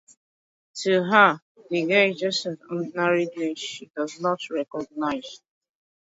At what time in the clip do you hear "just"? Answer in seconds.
2.19-2.45